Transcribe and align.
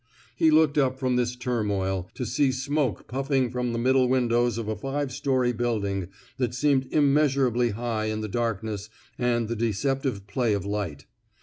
He 0.35 0.49
looked 0.49 0.79
up 0.79 0.97
from 0.97 1.15
this 1.15 1.35
turmoil 1.35 2.09
to 2.15 2.25
see 2.25 2.51
smoke 2.51 3.07
puffing 3.07 3.51
from 3.51 3.71
the 3.71 3.77
middle 3.77 4.09
windows 4.09 4.57
of 4.57 4.67
a 4.67 4.75
five 4.75 5.11
story 5.11 5.53
building 5.53 6.07
that 6.37 6.55
seemed 6.55 6.89
immeasur 6.89 7.47
ably 7.49 7.69
high 7.69 8.05
in 8.05 8.21
the 8.21 8.27
darkness 8.27 8.89
and 9.19 9.47
the 9.47 9.55
deceptive 9.55 10.25
play 10.25 10.53
of 10.53 10.65
light. 10.65 11.05